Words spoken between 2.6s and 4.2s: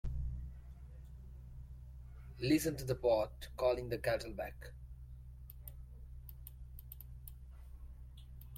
to the pot calling the